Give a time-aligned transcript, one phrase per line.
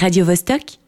[0.00, 0.79] radiovostok.ch.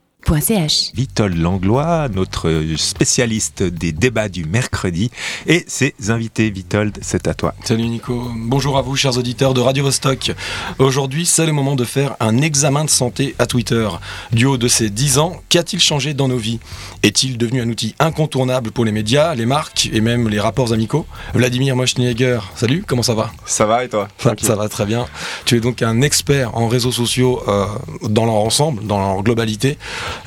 [0.94, 5.10] Vitol Langlois, notre spécialiste des débats du mercredi,
[5.46, 6.48] et ses invités.
[6.48, 7.54] Vitold, c'est à toi.
[7.64, 8.30] Salut Nico.
[8.34, 10.32] Bonjour à vous, chers auditeurs de Radio Vostok.
[10.78, 13.86] Aujourd'hui, c'est le moment de faire un examen de santé à Twitter.
[14.32, 16.60] Du haut de ses 10 ans, qu'a-t-il changé dans nos vies?
[17.02, 21.06] Est-il devenu un outil incontournable pour les médias, les marques et même les rapports amicaux?
[21.34, 23.32] Vladimir Moschniegger, salut, comment ça va?
[23.44, 24.08] Ça va et toi?
[24.18, 25.06] Ça, ça, va très bien.
[25.44, 27.66] Tu es donc un expert en réseaux sociaux euh,
[28.08, 29.76] dans leur ensemble, dans leur globalité.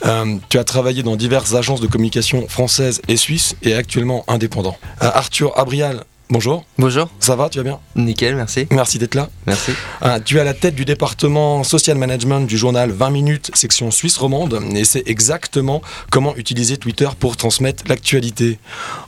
[0.06, 4.78] Euh, tu as travaillé dans diverses agences de communication françaises et suisses et actuellement indépendant.
[5.02, 6.66] Euh, Arthur Abrial, bonjour.
[6.78, 7.10] Bonjour.
[7.20, 8.68] Ça va, tu vas bien Nickel, merci.
[8.72, 9.30] Merci d'être là.
[9.46, 9.72] Merci.
[10.04, 13.92] Euh, tu es à la tête du département social management du journal 20 minutes, section
[13.92, 18.60] suisse romande, et c'est exactement comment utiliser Twitter pour transmettre l'actualité.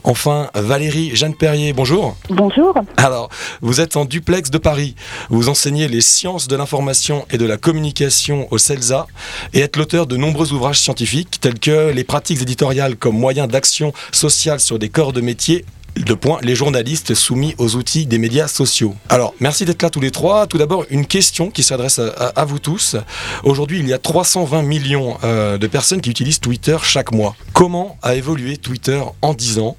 [0.04, 2.16] Enfin, Valérie Jeanne Perrier, bonjour.
[2.30, 2.74] Bonjour.
[2.96, 3.28] Alors,
[3.60, 4.94] vous êtes en duplex de Paris.
[5.30, 9.06] Vous enseignez les sciences de l'information et de la communication au CELSA
[9.54, 13.92] et êtes l'auteur de nombreux ouvrages scientifiques tels que les pratiques éditoriales comme moyen d'action
[14.12, 15.64] sociale sur des corps de métier
[16.04, 18.94] de point, les journalistes soumis aux outils des médias sociaux.
[19.08, 20.46] Alors, merci d'être là tous les trois.
[20.46, 22.96] Tout d'abord, une question qui s'adresse à, vous tous.
[23.44, 27.34] Aujourd'hui, il y a 320 millions euh, de personnes qui utilisent Twitter chaque mois.
[27.52, 29.76] Comment a évolué Twitter en 10 ans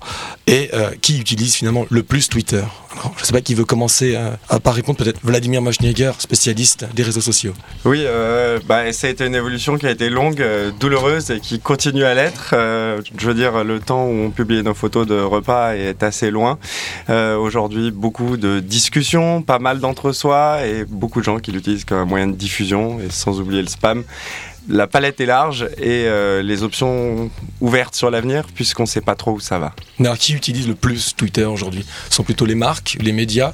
[0.47, 2.64] et euh, qui utilise finalement le plus Twitter?
[3.16, 6.86] Je ne sais pas qui veut commencer euh, à pas répondre, peut-être Vladimir Moschniegger, spécialiste
[6.94, 7.53] des réseaux sociaux.
[7.86, 8.03] Oui,
[8.67, 10.44] bah, ça a été une évolution qui a été longue,
[10.80, 12.50] douloureuse et qui continue à l'être.
[12.53, 16.58] je veux dire, le temps où on publiait nos photos de repas est assez loin.
[17.10, 22.00] Euh, Aujourd'hui, beaucoup de discussions, pas mal d'entre-soi et beaucoup de gens qui l'utilisent comme
[22.00, 24.04] un moyen de diffusion et sans oublier le spam.
[24.68, 29.16] La palette est large et euh, les options ouvertes sur l'avenir puisqu'on ne sait pas
[29.16, 29.74] trop où ça va.
[30.00, 31.86] Alors, qui utilise le plus Twitter aujourd'hui?
[32.10, 33.54] Ce sont plutôt les marques, les médias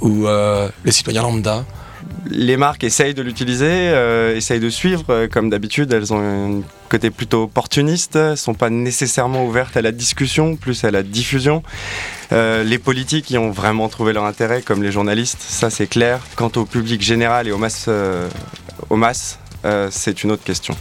[0.00, 1.64] ou euh, les citoyens lambda?
[2.30, 6.62] Les marques essayent de l'utiliser, euh, essayent de suivre, euh, comme d'habitude, elles ont un
[6.88, 11.62] côté plutôt opportuniste, sont pas nécessairement ouvertes à la discussion, plus à la diffusion.
[12.32, 16.20] Euh, les politiques y ont vraiment trouvé leur intérêt, comme les journalistes, ça c'est clair.
[16.36, 17.88] Quant au public général et aux masses,
[18.90, 20.74] aux masses euh, c'est une autre question.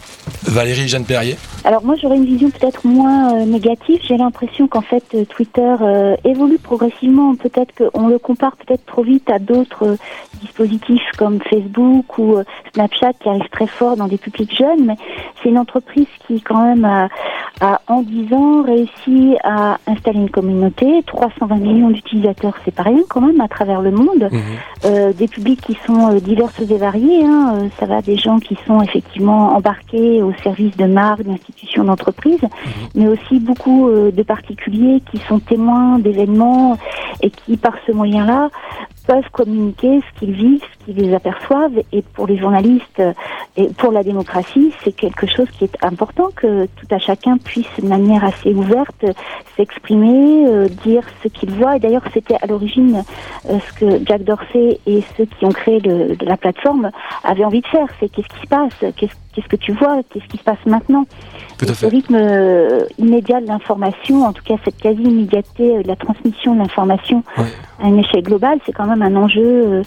[0.44, 4.00] Valérie Jeanne Perrier Alors moi j'aurais une vision peut-être moins euh, négative.
[4.08, 7.36] J'ai l'impression qu'en fait euh, Twitter euh, évolue progressivement.
[7.36, 9.98] Peut-être qu'on le compare peut-être trop vite à d'autres euh,
[10.42, 12.38] dispositifs comme Facebook ou
[12.74, 14.86] Snapchat qui arrivent très fort dans des publics jeunes.
[14.86, 14.96] Mais
[15.42, 17.10] c'est une entreprise qui quand même a,
[17.62, 21.04] a, en 10 ans réussi à installer une communauté.
[21.06, 24.30] 320 millions d'utilisateurs, c'est pas rien quand même à travers le monde.
[24.32, 25.14] Mmh.
[25.18, 27.26] des publics qui sont divers et variés.
[27.26, 27.70] Hein.
[27.80, 32.70] Ça va des gens qui sont effectivement embarqués au service de marques, d'institutions, d'entreprises, mmh.
[32.96, 36.78] mais aussi beaucoup euh, de particuliers qui sont témoins d'événements
[37.22, 38.50] et qui, par ce moyen-là,
[39.08, 41.80] peuvent communiquer ce qu'ils vivent, ce qu'ils aperçoivent.
[41.92, 43.02] Et pour les journalistes
[43.58, 47.68] et pour la démocratie, c'est quelque chose qui est important que tout à chacun puisse,
[47.82, 49.06] de manière assez ouverte,
[49.56, 51.78] s'exprimer, euh, dire ce qu'il voit.
[51.78, 53.04] Et d'ailleurs, c'était à l'origine
[53.50, 56.92] euh, ce que Jack Dorsey et ceux qui ont créé le, la plateforme
[57.24, 57.88] avaient envie de faire.
[58.00, 58.94] C'est qu'est-ce qui se passe?
[58.98, 61.06] Qu'est-ce qu'est-ce que tu vois Qu'est-ce qui se passe maintenant
[61.58, 65.96] Tout à Ce rythme euh, immédiat de l'information, en tout cas cette quasi-immédiateté de la
[65.96, 67.44] transmission de l'information ouais.
[67.84, 69.82] à une échelle globale, c'est quand même un enjeu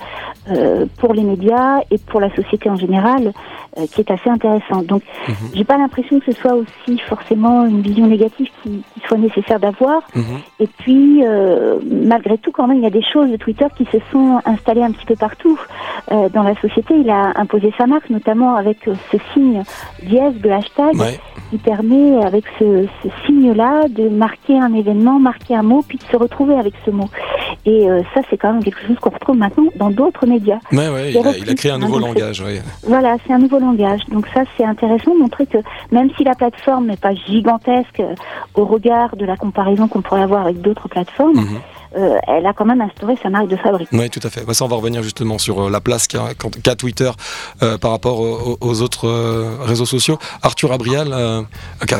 [0.51, 3.33] euh, pour les médias et pour la société en général
[3.79, 4.83] euh, qui est assez intéressant.
[4.83, 5.35] Donc, Mhm.
[5.35, 5.51] mmh.
[5.55, 9.61] j'ai pas l'impression que ce soit aussi forcément une vision négative qui, qui soit nécessaire
[9.61, 10.03] d'avoir.
[10.15, 10.21] Mmh.
[10.61, 13.85] Et puis, euh, malgré tout, quand même, il y a des choses de Twitter qui
[13.87, 15.59] se sont installées un petit peu partout
[16.13, 16.95] euh, dans la société.
[16.99, 19.63] Il a imposé sa marque, notamment avec ce signe
[20.03, 21.21] dièse de hashtag, ouais.
[21.51, 26.05] qui permet, avec ce, ce signe-là, de marquer un événement, marquer un mot, puis de
[26.05, 27.09] se retrouver avec ce mot.
[27.67, 30.59] Et euh, ça, c'est quand même quelque chose qu'on retrouve maintenant dans d'autres médias.
[30.73, 32.41] Ouais, ouais, il, a, il a créé un nouveau langage.
[32.41, 32.63] Ouais.
[32.87, 34.01] Voilà, c'est un nouveau langage.
[34.11, 35.59] Donc ça, c'est intéressant de montrer que
[35.91, 38.15] même si la plateforme n'est pas gigantesque euh,
[38.55, 41.59] au regard de la comparaison qu'on pourrait avoir avec d'autres plateformes, Mhm.
[41.97, 43.89] Euh, elle a quand même instauré sa marque de fabrique.
[43.93, 44.45] Oui, tout à fait.
[44.53, 47.11] Ça, on va revenir justement sur euh, la place qu'a qu Twitter
[47.63, 50.19] euh, par rapport aux, aux autres euh, réseaux sociaux.
[50.43, 51.43] Arthur Abrial, euh,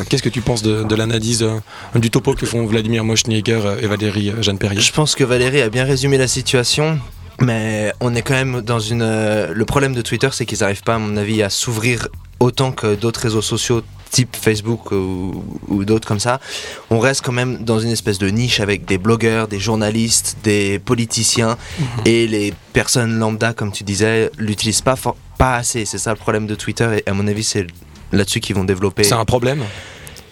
[0.09, 1.59] qu'est-ce que tu penses de, de l'analyse euh,
[1.99, 4.81] du topo que font Vladimir Moschniegger et Valérie Jeanne Perrier?
[4.81, 6.99] Je pense que Valérie a bien résumé la situation.
[7.41, 8.99] Mais on est quand même dans une.
[9.01, 12.09] Le problème de Twitter, c'est qu'ils n'arrivent pas, à mon avis, à s'ouvrir
[12.41, 16.39] autant que d'autres réseaux sociaux type Facebook ou, ou d'autres comme ça,
[16.89, 20.79] on reste quand même dans une espèce de niche avec des blogueurs, des journalistes, des
[20.79, 21.85] politiciens Mhm.
[21.85, 22.01] mmh.
[22.05, 24.95] et les personnes lambda, comme tu disais, l'utilisent pas,
[25.37, 25.85] pas assez.
[25.85, 27.67] C'est ça le problème de Twitter et à mon avis, c'est
[28.11, 29.03] là-dessus qu'ils vont développer.
[29.03, 29.63] C'est un problème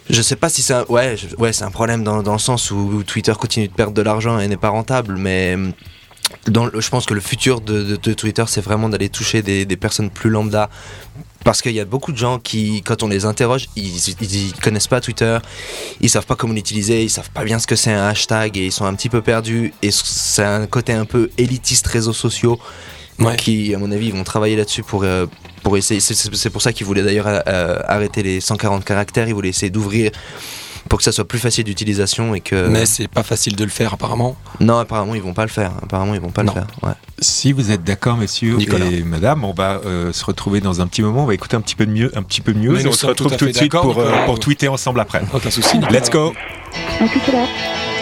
[0.09, 0.85] je sais pas si c'est un...
[0.87, 1.35] Ouais, je...
[1.35, 4.39] ouais, c'est un problème dans, dans, le sens où Twitter continue de perdre de l'argent
[4.39, 5.57] et n'est pas rentable, mais
[6.47, 9.41] dans le, je pense que le futur de, de, de Twitter, c'est vraiment d'aller toucher
[9.41, 10.69] des, des, personnes plus lambda,
[11.47, 14.89] parce qu'il y a beaucoup de gens qui, quand on les interroge, ils, ils, connaissent
[14.89, 15.37] pas Twitter,
[16.01, 18.65] ils savent pas comment l'utiliser, ils savent pas bien ce que c'est un hashtag et
[18.65, 19.73] ils sont un petit peu perdus.
[19.81, 22.59] Et c'est un côté un peu élitiste réseaux sociaux
[23.37, 25.25] qui, à mon avis, vont travailler là-dessus pour, euh,
[25.63, 26.01] pour essayer.
[26.01, 30.11] C'est pour ça qu'ils voulaient d'ailleurs euh, arrêter les 140 caractères, ils voulaient essayer d'ouvrir
[30.87, 32.67] pour que ça soit plus facile d'utilisation et que.
[32.67, 34.35] Mais c'est pas facile de le faire apparemment.
[34.59, 35.71] Non, apparemment ils vont pas le faire.
[35.81, 36.67] Apparemment ils vont pas le faire.
[37.19, 41.01] Si vous êtes d'accord, monsieur et madame, on va euh, se retrouver dans un petit
[41.01, 41.23] moment.
[41.23, 42.79] On va écouter un petit peu de mieux, un petit peu mieux.
[42.79, 45.21] Et on se retrouve tout, de suite pour, euh, pour tweeter ensemble après.
[45.33, 45.79] Aucun souci.
[45.89, 46.33] Let's go.
[46.99, 47.96] À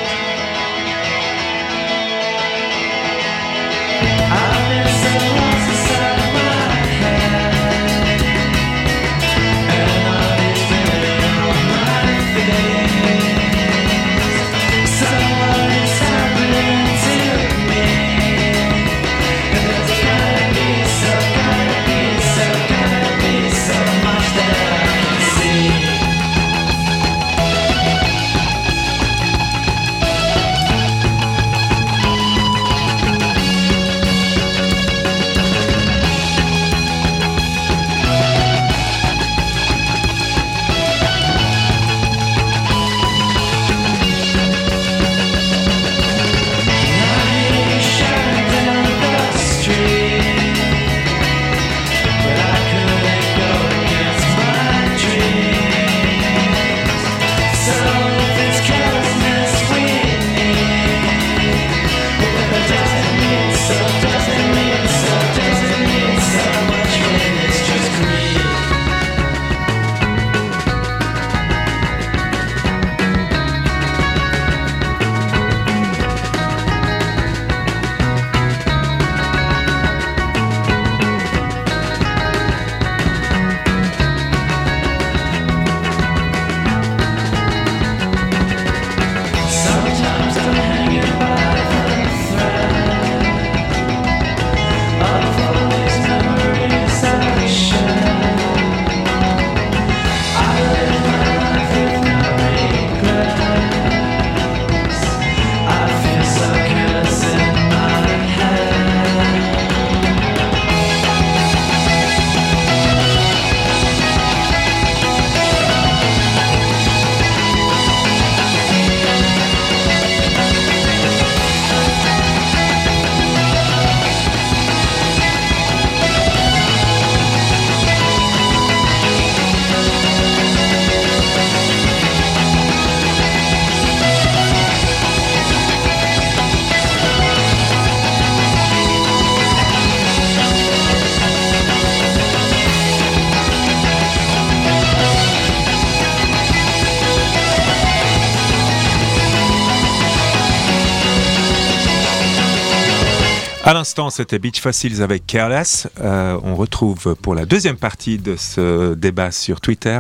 [153.73, 155.89] l'instant, c'était Beach Fossils avec Careless.
[156.00, 160.00] Euh, on retrouve pour la deuxième partie de ce débat sur Twitter,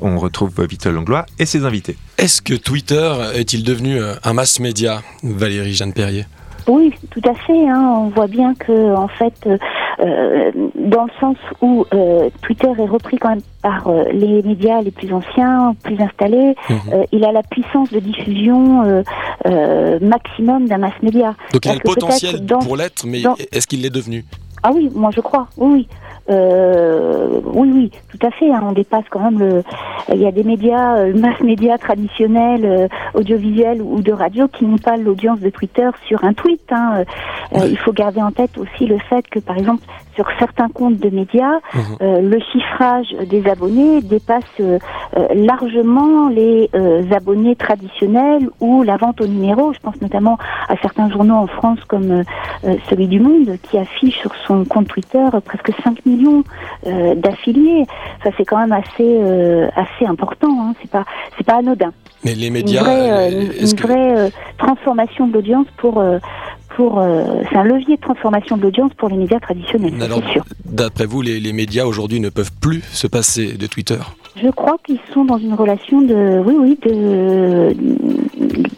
[0.00, 1.96] on retrouve Vital Langlois et ses invités.
[2.18, 6.26] Est-ce que Twitter est-il devenu euh, un mass média, Valérie Jeanne Perrier?
[6.68, 7.68] Oui, tout à fait.
[7.68, 7.94] Hein.
[7.96, 9.48] On voit bien que, en fait,
[10.00, 14.80] euh, dans le sens où euh, Twitter est repris quand même par euh, les médias
[14.80, 17.04] les plus anciens, plus installés, mhm.
[17.12, 19.02] il a la puissance de diffusion
[20.00, 21.34] maximum d'un mass média.
[21.52, 24.24] Donc il a le potentiel pour l'être, mais est-ce qu'il l'est devenu?
[24.62, 25.88] Ah oui, moi je crois, oui.
[26.28, 28.50] Euh, oui, oui, tout à fait.
[28.50, 29.62] Hein, on dépasse quand même le.
[30.12, 34.64] Il y a des médias, euh, mass médias traditionnels, euh, audiovisuels ou de radio qui
[34.64, 36.60] n'ont pas l'audience de Twitter sur un tweet.
[36.70, 37.04] Hein.
[37.54, 39.82] Euh, il faut garder en tête aussi le fait que, par exemple,
[40.14, 42.28] sur certains comptes de médias, mhm.
[42.28, 44.60] le chiffrage des abonnés dépasse
[45.34, 46.68] largement les
[47.12, 49.72] abonnés traditionnels ou la vente au numéro.
[49.72, 50.36] Je pense notamment
[50.68, 52.24] à certains journaux en France comme
[52.88, 56.44] celui du Monde qui affiche sur son compte Twitter presque 5 millions
[56.86, 57.86] euh, d'affiliés.
[58.22, 60.48] Ça c'est quand même assez euh, assez important.
[60.60, 60.74] Hein.
[60.80, 61.04] C'est pas
[61.36, 61.92] c'est pas anodin.
[62.24, 62.82] Mais les médias,
[63.30, 66.02] une vraie, euh, transformation de l'audience pour
[66.76, 67.02] pour
[67.50, 69.94] c'est un levier de transformation de l'audience pour les médias traditionnels.
[70.64, 73.98] D'après vous, les, les médias aujourd'hui ne peuvent plus se passer de Twitter?
[74.36, 77.74] Je crois qu'ils sont dans une relation de, oui, oui, de,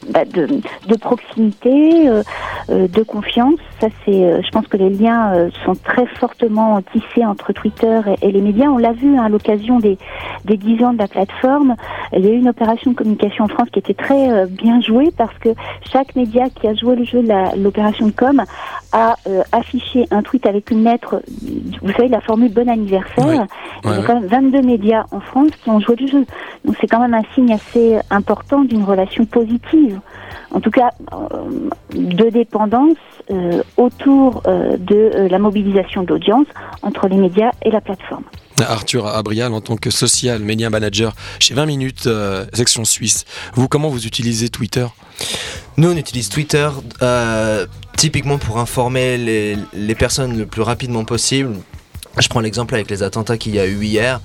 [0.08, 0.46] bah, de,
[0.88, 2.22] de, proximité, euh,
[2.70, 3.58] euh, de confiance.
[3.80, 8.32] Ça, c'est, euh, je pense que les liens sont très fortement tissés entre Twitter et,
[8.32, 8.68] les médias.
[8.68, 9.98] On l'a vu hein, à l'occasion des,
[10.44, 11.76] des 10 ans de la plateforme.
[12.14, 15.10] Il y a eu une opération de communication en France qui était très bien jouée
[15.16, 15.50] parce que
[15.92, 18.42] chaque média qui a joué le jeu de l'opération de com
[18.92, 19.16] a
[19.52, 21.22] affiché un tweet avec une lettre,
[21.82, 23.46] vous savez, la formule bon anniversaire.
[23.84, 26.26] Il y a quand même 22 médias en France qui ont joué le jeu.
[26.64, 30.00] Donc c'est quand même un signe assez important d'une relation positive
[30.52, 32.96] en tout cas euh, de dépendance
[33.30, 36.46] euh, autour euh, de la mobilisation d'audience
[36.82, 38.24] entre les médias et la plateforme.
[38.60, 42.08] Arthur Abrial, en tant que social media manager chez 20 minutes,
[42.52, 43.24] section suisse.
[43.54, 44.86] Vous, comment vous utilisez Twitter?
[45.78, 46.68] Nous, on utilise Twitter
[47.96, 51.56] typiquement pour informer les, les, personnes le plus rapidement possible
[52.18, 54.20] je prends l'exemple avec les attentats qu'il y a eu hier.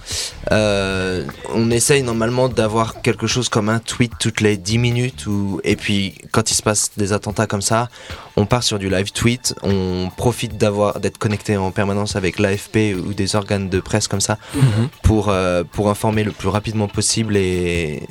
[0.52, 5.28] Euh, on essaye normalement d'avoir quelque chose comme un tweet toutes les 10 minutes.
[5.28, 7.90] Ou, et puis quand il se passe des attentats comme ça,
[8.36, 9.56] on part sur du live tweet.
[9.64, 14.22] On profite d'avoir d'être connecté en permanence avec l'AFP ou des organes de presse comme
[14.22, 14.90] ça mhm.
[15.04, 18.04] pour, euh, pour informer le plus rapidement possible et,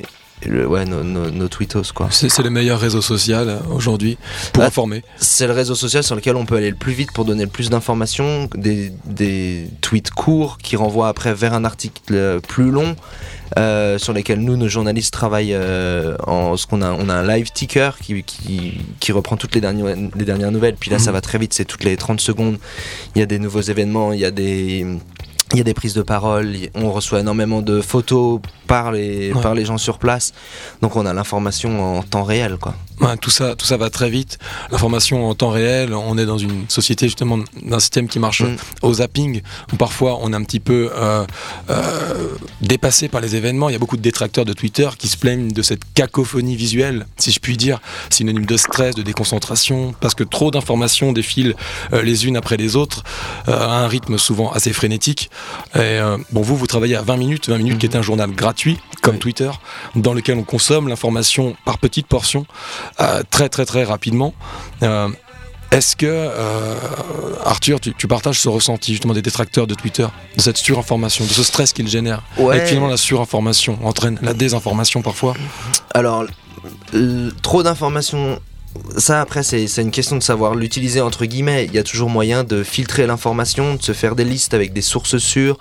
[0.45, 2.09] ouais, nos, nos, tweetos quoi.
[2.11, 4.17] C'est le meilleur réseau social euh, aujourd'hui
[4.53, 5.03] pour bah, informer.
[5.17, 7.49] C'est le réseau social sur lequel on peut aller le plus vite pour donner le
[7.49, 12.95] plus d'informations, des, des, tweets courts qui renvoient après vers un article plus long.
[13.57, 17.25] Euh, sur lesquels nous, nos journalistes, travaillent euh, en ce qu'on a, on a un
[17.25, 20.75] live ticker qui, qui, qui, reprend toutes les dernières, les dernières nouvelles.
[20.75, 21.13] Puis là, ça mhm.
[21.13, 22.57] va très vite, c'est toutes les 30 secondes.
[23.15, 24.85] Il y a des nouveaux événements, il y a des
[25.51, 29.53] il y a des prises de parole, on reçoit énormément de photos par les, par
[29.53, 30.33] les gens sur place,
[30.81, 32.57] donc on a l'information en temps réel.
[32.57, 32.75] Quoi
[33.21, 34.37] tout, ça, tout ça va très vite.
[34.71, 38.55] L'information en temps réel, on est dans une société justement d'un système qui marche mm.
[38.81, 41.25] au zapping, où parfois on est un petit peu euh,
[41.69, 42.29] euh,
[42.61, 43.69] dépassé par les événements.
[43.69, 47.05] Il y a beaucoup de détracteurs de Twitter qui se plaignent de cette cacophonie visuelle,
[47.17, 51.55] si je puis dire, synonyme de stress, de déconcentration, parce que trop d'informations défilent
[51.93, 53.03] euh, les unes après les autres
[53.47, 55.29] à un rythme souvent assez frénétique.
[55.75, 55.99] Et,
[56.31, 59.19] bon, vous, vous travaillez à 20 minutes, 20 minutes qui est un journal gratuit, comme
[59.19, 59.49] Twitter,
[59.95, 62.45] dans lequel on consomme l'information par petites portions.
[62.99, 64.33] Euh, très très très rapidement.
[64.83, 65.09] Euh,
[65.69, 66.75] est-ce que, euh,
[67.43, 71.43] Arthur, tu, partages ce ressenti justement des détracteurs de Twitter, de cette surinformation, de ce
[71.43, 75.33] stress qu'il génère Et finalement, la surinformation entraîne la désinformation parfois
[75.93, 76.23] Alors,
[77.41, 78.39] trop d'informations
[78.97, 81.65] ça après c'est une question de savoir l'utiliser entre guillemets.
[81.65, 84.81] Il y a toujours moyen de filtrer l'information, de se faire des listes avec des
[84.81, 85.57] sources sûres.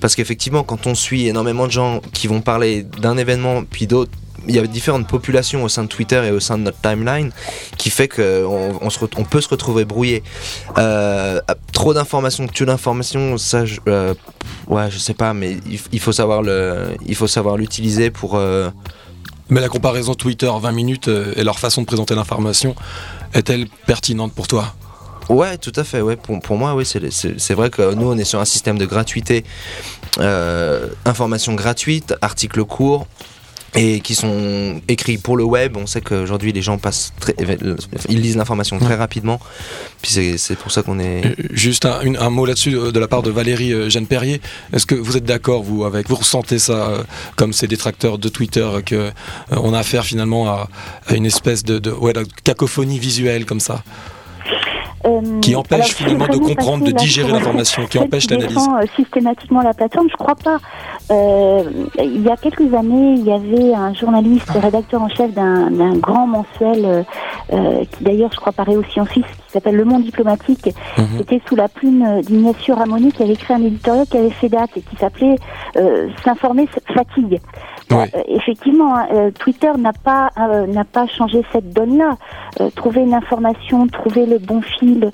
[0.00, 4.12] Parce qu'effectivement quand on suit énormément de gens qui vont parler d'un événement puis d'autres
[4.48, 7.30] il y a différentes populations au sein de Twitter et au sein de notre timeline
[7.76, 10.22] qui fait qu'on on, peut se retrouver brouillé.
[10.78, 11.40] Euh,
[11.72, 14.14] trop d'informations, tue d'informations, ça, je, euh,
[14.68, 15.56] ouais, je sais pas, mais
[15.92, 18.36] il, faut savoir le, il faut savoir l'utiliser pour.
[18.36, 18.70] Euh,
[19.48, 22.74] mais la comparaison Twitter 20 minutes et leur façon de présenter l'information
[23.32, 24.74] est-elle pertinente pour toi?
[25.28, 26.00] Ouais, tout à fait.
[26.00, 26.16] Ouais.
[26.16, 29.44] Pour, pour moi, oui, c'est vrai que nous, on est sur un système de gratuité.
[31.04, 33.06] information gratuite, articles courts,
[33.76, 35.76] et qui sont écrits pour le web.
[35.76, 37.34] On sait qu'aujourd'hui les gens passent très,
[38.08, 39.38] ils lisent l'information très rapidement.
[40.02, 41.26] Puis c'est pour ça qu'on est.
[41.26, 44.40] Euh, juste un, un mot là-dessus euh, de la part de Valérie euh, Jeanne Perrier.
[44.72, 47.04] Est-ce que vous êtes d'accord vous avec vous ressentez ça
[47.36, 49.10] comme ces détracteurs de Twitter que
[49.50, 50.68] on a affaire finalement à,
[51.14, 53.84] une espèce de, de, ouais, de cacophonie visuelle comme ça?
[55.40, 58.68] Qui empêche finalement de comprendre, de digérer l'information, qui empêche l'analyse.
[58.96, 60.58] systématiquement la plateforme, je crois pas.
[61.10, 61.62] Euh,
[62.02, 66.26] il y a quelques années, il y avait un journaliste, rédacteur en chef d'un grand
[66.26, 67.02] mensuel, euh,
[67.52, 71.06] euh, qui d'ailleurs, je crois, paraît aussi en Suisse, qui s'appelle Le Monde diplomatique, mhm.
[71.16, 74.48] qui était sous la plume d'Ignacio Ramoni, qui avait écrit un éditorial qui avait fait
[74.48, 75.36] date et qui s'appelait
[76.24, 77.40] S'informer fatigue.
[78.28, 80.30] Effectivement, hein, Twitter n'a pas
[80.68, 82.16] n'a pas changé cette donne-là.
[82.74, 85.10] trouver une information, trouver le bon fil,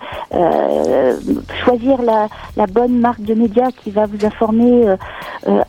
[1.64, 4.96] choisir la, la, bonne marque de médias qui va vous informer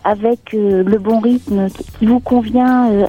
[0.04, 3.06] avec euh, le bon rythme qui, vous convient, euh,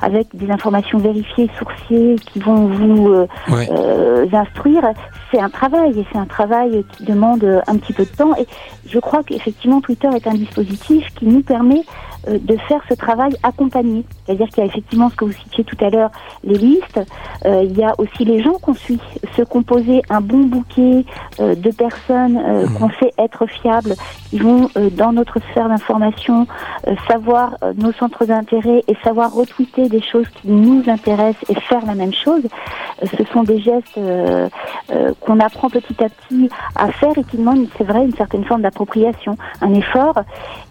[0.00, 4.82] avec des informations vérifiées, sourciées, qui vont vous euh, instruire,
[5.30, 8.34] c'est un travail et c'est un travail qui demande un petit peu de temps.
[8.36, 8.46] Et
[8.86, 11.82] je crois qu'effectivement Twitter est un dispositif qui nous permet
[12.28, 14.04] euh, de faire ce travail accompagné.
[14.24, 16.10] C'est-à-dire qu'il y a effectivement ce que vous citiez tout à l'heure,
[16.44, 17.00] les listes.
[17.44, 19.00] Euh, il y a aussi les gens qu'on suit,
[19.36, 21.04] se composer un bon bouquet
[21.40, 22.74] euh, de personnes mmh.
[22.74, 23.94] qu'on sait être fiables,
[24.28, 26.46] qui vont dans notre sphère d'information
[27.08, 31.94] savoir nos centres d'intérêt et savoir retweeter des choses qui nous intéressent et faire la
[31.94, 32.42] même chose.
[33.02, 33.98] ce sont des gestes
[35.20, 38.62] qu'on apprend petit à petit à faire et qui demandent, c'est vrai, une certaine forme
[38.62, 40.14] d'appropriation, un effort,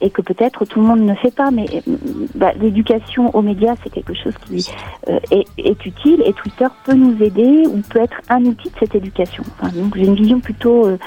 [0.01, 1.95] et que peut-être tout le monde ne fait pas pas, mais euh,
[2.35, 4.67] bah, l'éducation aux médias, c'est quelque chose qui
[5.07, 8.75] euh, est, est utile et Twitter peut nous aider ou peut être un outil de
[8.77, 9.43] cette éducation.
[9.53, 10.97] Enfin, donc j'ai une vision plutôt euh,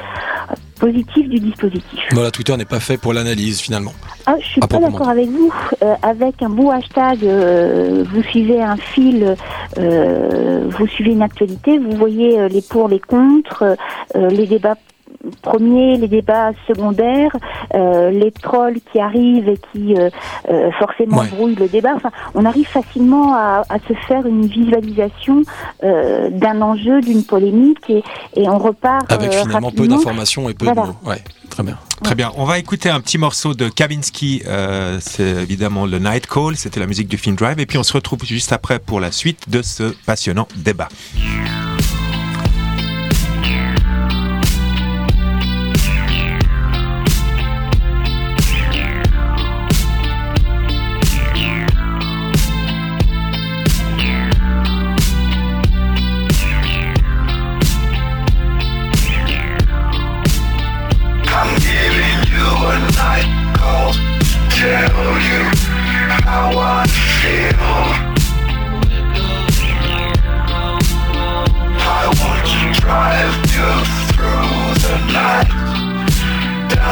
[0.81, 2.01] positive du dispositif.
[2.13, 3.93] Voilà, Twitter n'est pas fait pour l'analyse finalement.
[4.25, 5.53] Ah, je suis À pas d'accord avec vous.
[5.83, 7.19] Euh, avec un beau hashtag,
[8.13, 9.37] vous suivez un fil,
[9.77, 13.77] vous suivez une actualité, vous voyez les pour, les contre,
[14.15, 14.77] les débats
[15.43, 17.31] premiers, les débats secondaires,
[17.75, 20.11] euh, les trolls qui arrivent et qui euh,
[20.51, 21.29] euh, forcément Ouais.
[21.29, 21.93] brouillent le débat.
[21.95, 25.43] Enfin, on arrive facilement à, à se faire une visualisation
[25.85, 28.03] euh, d'un enjeu, d'une polémique et,
[28.35, 30.83] et on repart Avec euh, finalement peu d'informations et peu Voilà.
[30.83, 30.97] de mots.
[31.07, 31.79] Ouais, très bien.
[32.03, 32.33] Très bien.
[32.37, 34.43] On va écouter un petit morceau de Kavinsky.
[34.47, 36.57] euh, c'est évidemment le Night Call.
[36.57, 37.61] C'était la musique du film Drive.
[37.61, 40.89] Et puis on se retrouve juste après pour la suite de ce passionnant débat.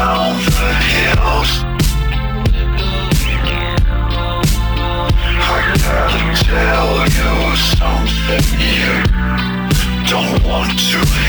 [0.03, 0.07] I
[5.77, 8.93] gotta tell you something you
[10.09, 11.20] don't want to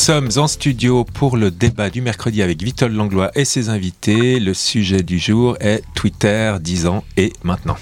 [0.00, 4.40] sommes en studio pour le débat du mercredi avec Vitol Langlois et ses invités.
[4.40, 7.76] Le sujet du jour est Twitter 10 ans et maintenant.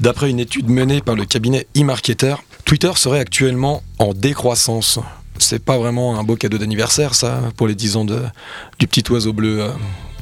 [0.00, 4.98] D'après une étude menée par le cabinet e-marketer, Twitter serait actuellement en décroissance.
[5.38, 9.34] C'est pas vraiment un beau cadeau d'anniversaire, ça, pour les 10 ans du petit oiseau
[9.34, 9.68] bleu euh,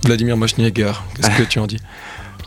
[0.03, 0.95] Vladimir Moschniger.
[1.15, 1.79] Qu'est-ce que tu en dis?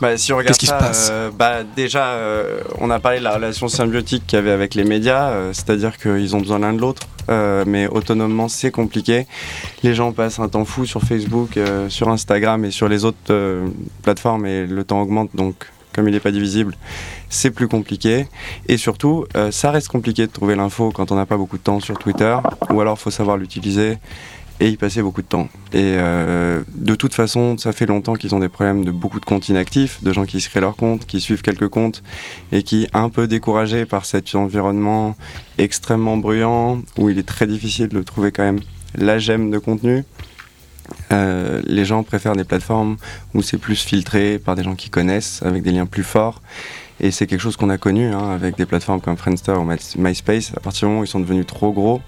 [0.00, 1.08] Bah, si on regarde Qu'est-ce qui se passe?
[1.12, 4.74] euh, bah, Déjà, euh, on a parlé de la relation symbiotique qu'il y avait avec
[4.74, 7.06] les médias, euh, c'est-à-dire qu'ils ont besoin l'un de l'autre,
[7.66, 9.26] mais autonomement, c'est compliqué.
[9.82, 11.58] Les gens passent un temps fou sur Facebook,
[11.88, 13.62] sur Instagram et sur les autres
[14.02, 15.54] plateformes, et le temps augmente, donc
[15.92, 16.74] comme il n'est pas divisible,
[17.28, 18.26] c'est plus compliqué.
[18.66, 21.78] Et surtout, ça reste compliqué de trouver l'info quand on n'a pas beaucoup de temps
[21.78, 22.36] sur Twitter,
[22.70, 23.98] ou alors il faut savoir l'utiliser
[24.60, 25.48] et y passer beaucoup de temps.
[25.72, 29.24] Et euh, de toute façon, ça fait longtemps qu'ils ont des problèmes de beaucoup de
[29.24, 32.02] comptes inactifs, de gens qui se créent leurs comptes, qui suivent quelques comptes
[32.52, 35.16] et qui, un peu découragés par cet environnement
[35.58, 38.60] extrêmement bruyant, où il est très difficile de trouver quand même
[38.94, 40.04] la gemme de contenu,
[41.12, 42.96] euh, les gens préfèrent des plateformes
[43.34, 46.42] où c'est plus filtré par des gens qui connaissent, avec des liens plus forts.
[47.00, 49.76] Et c'est quelque chose qu'on a connu hein, avec des plateformes comme Friendster ou My-
[49.96, 50.52] MySpace.
[50.56, 52.00] À partir du moment où ils sont devenus trop gros,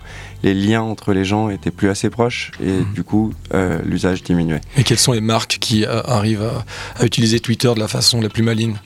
[0.43, 2.93] les liens entre les gens étaient plus assez proches et Mhm.
[2.95, 4.61] du coup, euh, l'usage diminuait.
[4.77, 8.21] Et quelles sont les marques qui euh, arrivent à, à utiliser Twitter de la façon
[8.21, 8.77] la plus maligne?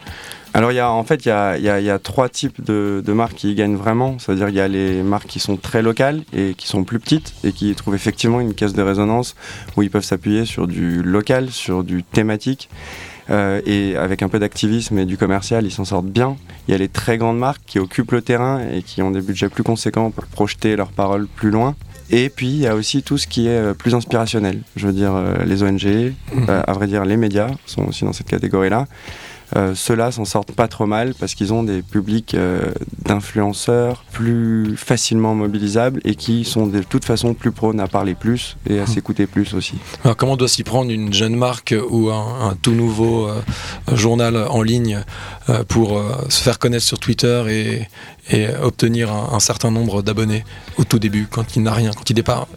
[0.54, 1.98] Alors, il y a, en fait, il y a, il y a- il y a
[1.98, 4.16] trois types de, de marques qui y gagnent vraiment.
[4.18, 7.34] C'est-à-dire, il y a les marques qui sont très locales et qui sont plus petites
[7.44, 9.34] et qui trouvent effectivement une caisse de résonance
[9.76, 12.70] où ils peuvent s'appuyer sur du local, sur du thématique.
[13.28, 16.36] Euh, et avec un peu d'activisme et du commercial, ils s'en sortent bien.
[16.68, 19.20] Il y a les très grandes marques qui occupent le terrain et qui ont des
[19.20, 21.74] budgets plus conséquents pour projeter leurs paroles plus loin.
[22.10, 24.60] Et puis, il y a aussi tout ce qui est euh, plus inspirationnel.
[24.76, 26.12] Je veux dire, euh, les ONG, euh,
[26.66, 28.86] à vrai dire, les médias sont aussi dans cette catégorie-là.
[29.54, 32.72] Euh, Ceux-là s'en sortent pas trop mal parce qu'ils ont des publics euh,
[33.04, 38.56] d'influenceurs plus facilement mobilisables et qui sont de toute façon plus prônes à parler plus
[38.68, 39.74] et à s'écouter plus aussi.
[40.02, 43.40] Alors, comment doit s'y prendre une jeune marque ou un, un tout nouveau euh,
[43.94, 45.04] journal en ligne
[45.48, 50.02] euh, pour euh, se faire connaître sur Twitter et, et obtenir un, un certain nombre
[50.02, 50.44] d'abonnés
[50.78, 52.48] au tout début, quand il n'a rien, quand il départ?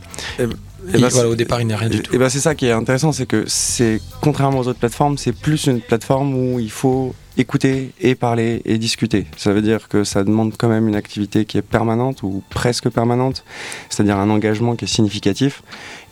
[0.94, 2.14] Eh il- ben, voilà, au départ, il n'y a rien du tout.
[2.14, 5.34] Et ben c'est ça qui est intéressant, c'est que c'est contrairement aux autres plateformes, c'est
[5.34, 9.26] plus une plateforme où il faut écouter et parler et discuter.
[9.38, 12.90] Ça veut dire que ça demande quand même une activité qui est permanente ou presque
[12.90, 13.46] permanente,
[13.90, 15.64] c'est-à-dire un engagement qui est significatif.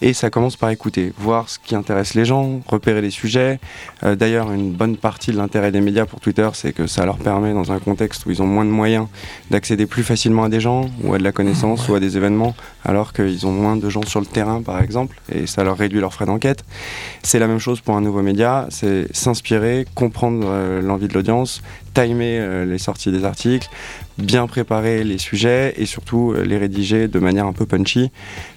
[0.02, 3.60] Et ça commence par écouter, voir ce qui intéresse les gens, repérer les sujets.
[4.04, 7.18] Euh, D'ailleurs, une bonne partie de l'intérêt des médias pour Twitter, c'est que ça leur
[7.18, 9.08] permet, dans un contexte où ils ont moins de moyens,
[9.50, 12.56] d'accéder plus facilement à des gens ou à de la connaissance ou à des événements,
[12.86, 16.00] alors qu'ils ont moins de gens sur le terrain, par exemple, et ça leur réduit
[16.00, 16.64] leurs frais d'enquête.
[17.24, 21.62] C'est la même chose pour un nouveau média, c'est s'inspirer, comprendre euh, l'envie de l'audience,
[21.94, 23.70] timer euh, les sorties des articles,
[24.18, 28.12] bien préparer les sujets et surtout euh, les rédiger de manière un peu punchy,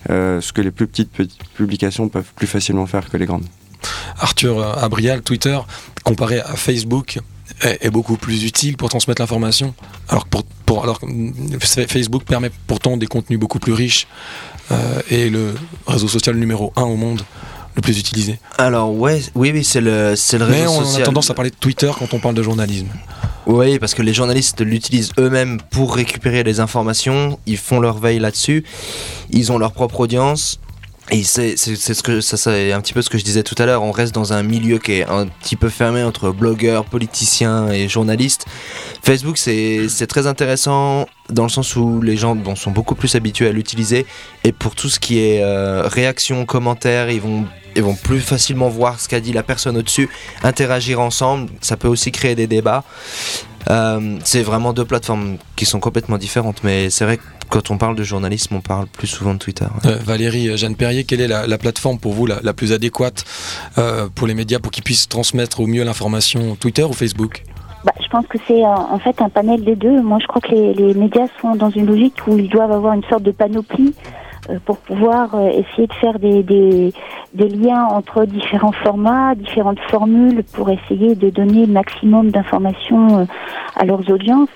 [0.09, 3.45] euh, ce que les plus petites pu- publications peuvent plus facilement faire que les grandes.
[4.19, 5.59] Arthur euh, Abrial, Twitter,
[6.05, 7.19] comparé à Facebook,
[7.63, 9.75] est, beaucoup plus utile pour transmettre l'information.
[10.09, 10.45] Alors pour,
[11.89, 14.07] Facebook permet pourtant des contenus beaucoup plus riches
[15.11, 15.55] et le
[15.87, 17.23] réseau social numéro un au monde
[17.81, 18.39] le plus utilisé.
[18.59, 21.03] Alors ouais, oui, oui, c'est le, c'est le Mais réseau on social.
[21.03, 22.89] a tendance à parler de Twitter quand on parle de journalisme.
[23.47, 27.39] Oui, parce que les journalistes l'utilisent eux-mêmes pour récupérer les informations.
[27.47, 28.65] Ils font leur veille là-dessus.
[29.31, 30.61] Ils ont leur propre audience.
[31.13, 33.43] Et c'est c'est- c'est ce que ça c'est un petit peu ce que je disais
[33.43, 33.83] tout à l'heure.
[33.83, 37.89] On reste dans un milieu qui est un petit peu fermé entre blogueurs, politiciens et
[37.89, 38.45] journalistes.
[39.03, 43.53] Facebook c'est très intéressant dans le sens où les gens sont beaucoup plus habitués à
[43.53, 44.07] l'utiliser
[44.45, 47.47] et pour tout ce qui est euh, réaction, commentaires, ils vont
[48.03, 50.09] plus facilement voir ce qu'a dit la personne au-dessus,
[50.43, 51.51] interagir ensemble.
[51.61, 52.85] Ça peut aussi créer des débats.
[53.69, 57.79] Euh, c'est vraiment deux plateformes qui sont complètement différentes, mais c'est vrai que quand on
[57.79, 59.67] parle de journalisme, on parle plus souvent de Twitter.
[59.85, 63.25] Euh, Valérie Jeanne Perrier, quelle est la, la plateforme pour vous la, la plus adéquate
[64.15, 67.45] pour les médias pour qu'ils puissent transmettre au mieux l'information Twitter ou Facebook?
[67.85, 70.03] Bah, je pense que c'est en fait un panel des deux.
[70.03, 72.95] Moi, je crois que les, les médias sont dans une logique où ils doivent avoir
[72.95, 73.95] une sorte de panoplie
[74.65, 76.93] pour pouvoir euh, essayer de faire des, des,
[77.35, 83.25] des liens entre différents formats, différentes formules pour essayer de donner le maximum d'informations euh,
[83.77, 84.49] à leurs audiences.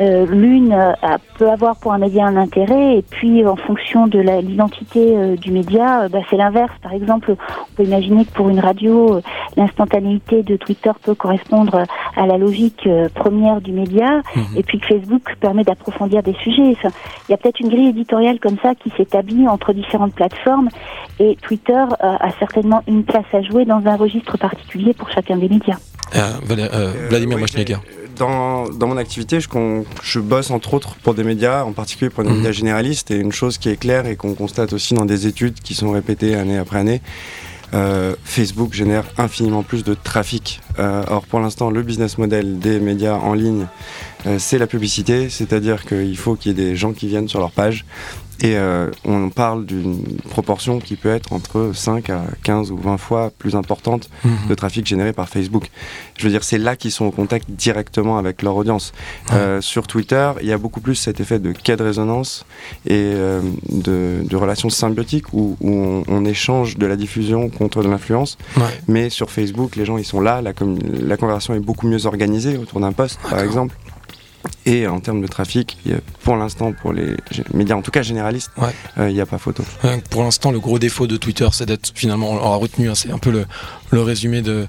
[0.00, 0.92] Euh, L'une euh,
[1.38, 5.50] peut avoir pour un média un intérêt et puis en fonction de l'identité euh, du
[5.52, 6.72] média, euh, bah, c'est l'inverse.
[6.82, 9.20] Par exemple, on peut imaginer que pour une radio, euh,
[9.56, 11.84] l'instantanéité de Twitter peut correspondre
[12.16, 14.56] à la logique euh, première du média Mhm.
[14.56, 16.76] et puis que Facebook permet d'approfondir des sujets.
[17.28, 20.68] Il y a peut-être une grille éditoriale comme ça qui s'établit entre différentes plateformes
[21.18, 25.36] et Twitter euh, a certainement une place à jouer dans un registre particulier pour chacun
[25.36, 25.76] des médias.
[26.14, 27.76] Euh, Valé- euh, Vladimir oui, euh,
[28.18, 29.48] dans, dans mon activité, je,
[30.02, 32.36] je bosse entre autres pour des médias, en particulier pour des Mhm.
[32.36, 33.10] médias généralistes.
[33.10, 35.90] Et une chose qui est claire et qu'on constate aussi dans des études qui sont
[35.92, 37.00] répétées année après année,
[37.74, 40.60] euh, Facebook génère infiniment plus de trafic.
[40.78, 43.66] Euh, or, pour l'instant, le business model des médias en ligne,
[44.26, 47.40] euh, c'est la publicité, c'est-à-dire qu'il faut qu'il y ait des gens qui viennent sur
[47.40, 47.86] leur page.
[48.42, 52.96] Et euh, on parle d'une proportion qui peut être entre 5 à 15 ou 20
[52.96, 54.10] fois plus importante
[54.48, 55.70] de trafic généré par Facebook.
[56.18, 58.92] Je veux dire, c'est là qu'ils sont au contact directement avec leur audience.
[59.32, 62.44] Euh, sur Twitter, il y a beaucoup plus cet effet de quai de résonance
[62.84, 67.84] et euh, de, de relations symbiotiques où, où on, on échange de la diffusion contre
[67.84, 68.38] de l'influence.
[68.56, 68.62] Ouais.
[68.88, 70.52] Mais sur Facebook, les gens, ils sont là, la,
[71.00, 73.76] la conversation est beaucoup mieux organisée autour d'un post, par exemple.
[74.66, 75.76] Et en termes de trafic,
[76.24, 77.16] pour l'instant, pour les
[77.52, 78.68] médias, en tout cas généralistes, Ouais.
[78.98, 79.64] euh, il n'y a pas photo.
[80.10, 83.10] Pour l'instant, le gros défaut de Twitter, c'est d'être finalement, on l'aura retenu, hein, c'est
[83.10, 83.44] un peu le,
[83.90, 84.66] le résumé de,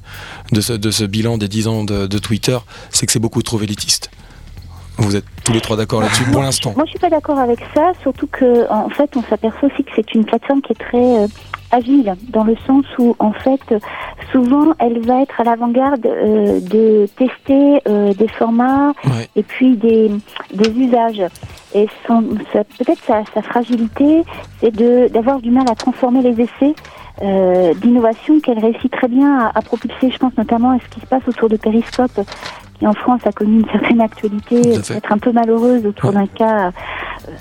[0.51, 2.57] de, ce, de ce bilan des 10 ans de, de Twitter,
[2.91, 4.09] c'est que c'est beaucoup trop élitiste.
[4.97, 6.73] Vous êtes tous les trois d'accord là-dessus pour l'instant?
[6.75, 9.89] Moi, je suis pas d'accord avec ça, surtout que en fait, on s'aperçoit aussi que
[9.95, 11.27] c'est une plateforme qui est très euh,
[11.73, 13.61] agile, dans le sens où, en fait,
[14.31, 19.27] souvent, elle va être à l'avant-garde euh, de tester euh, des formats Ouais.
[19.35, 20.11] et puis des,
[20.53, 21.23] des usages.
[21.75, 24.23] Et peut-être sa, sa fragilité,
[24.59, 26.75] c'est de d'avoir du mal à transformer les essais
[27.21, 30.09] euh, d'innovation qu'elle réussit très bien à, à propulser.
[30.11, 32.19] Je pense notamment à ce qui se passe autour de Periscope,
[32.83, 36.15] qui en France a connu une certaine actualité, peut-être un peu malheureuse autour Ouais.
[36.15, 36.71] d'un cas euh,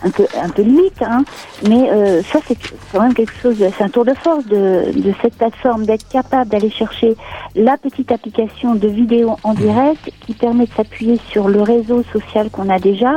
[0.05, 1.03] un peu un peu limite.
[1.03, 1.25] Hein.
[1.69, 2.57] Mais euh, ça, c'est
[2.93, 3.57] quand même quelque chose.
[3.77, 7.17] C'est un tour de force de, de cette plateforme d'être capable d'aller chercher
[7.57, 12.49] la petite application de vidéo en direct qui permet de s'appuyer sur le réseau social
[12.51, 13.17] qu'on a déjà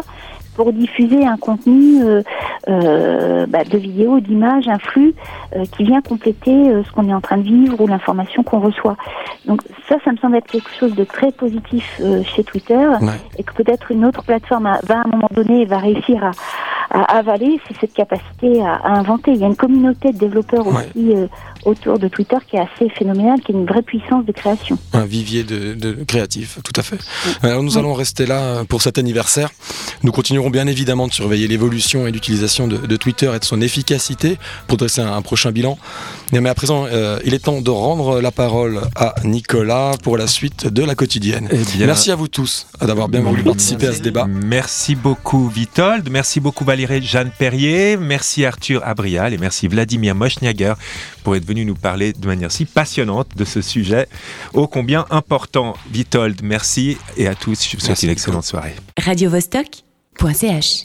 [0.55, 2.21] pour diffuser un contenu euh,
[2.69, 5.13] euh, bah, de vidéo, d'image, un flux
[5.55, 8.59] euh, qui vient compléter euh, ce qu'on est en train de vivre ou l'information qu'on
[8.59, 8.95] reçoit.
[9.45, 13.19] Donc ça, ça me semble être quelque chose de très positif euh, chez Twitter Ouais.
[13.37, 16.31] et que peut-être une autre plateforme va à un moment donné va réussir à,
[16.91, 19.31] à avaler, c'est cette capacité à, à inventer.
[19.31, 20.73] Il y a une communauté de développeurs Ouais.
[20.95, 21.27] aussi euh,
[21.65, 24.78] autour de Twitter qui est assez phénoménale, qui est une vraie puissance de création.
[24.93, 26.97] un vivier de, de créatifs, tout à fait.
[27.43, 29.49] Alors nous allons rester là pour cet anniversaire.
[30.04, 33.62] Nous continuerons bien évidemment de surveiller l'évolution et l'utilisation de, de Twitter et de son
[33.62, 35.78] efficacité pour dresser un, un prochain bilan.
[36.32, 40.28] Mais à présent, euh, il est temps de rendre la parole à Nicolas pour la
[40.28, 41.47] suite de la quotidienne.
[41.51, 44.25] Eh bien, Merci à vous tous d'avoir bien voulu participer à ce débat.
[44.28, 50.73] Merci beaucoup Vitold, merci beaucoup Valérie Jeanne Perrier, merci Arthur Abrial et merci Vladimir Moschniager
[51.25, 54.07] pour être venu nous parler de manière si passionnante de ce sujet
[54.53, 55.75] ô combien important.
[55.91, 58.75] Vitold, merci et à tous, je vous souhaite Merci, une excellente soirée.
[59.03, 60.83] radiovostok.ch